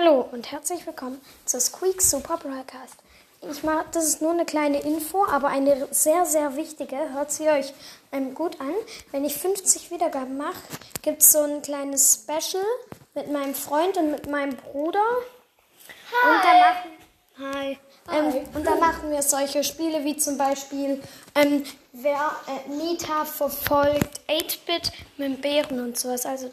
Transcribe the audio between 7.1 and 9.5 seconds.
Hört sie euch ähm, gut an. Wenn ich